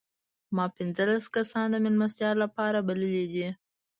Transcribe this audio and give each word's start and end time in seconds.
ما 0.55 0.65
پنځلس 0.77 1.25
کسان 1.35 1.65
د 1.71 1.75
مېلمستیا 1.85 2.31
لپاره 2.43 2.79
بللي 2.87 3.23
دي. 3.33 3.47